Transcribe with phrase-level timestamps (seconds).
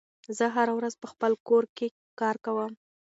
[0.37, 1.87] زه هره ورځ په خپل کور کې
[2.19, 2.71] کار کوم.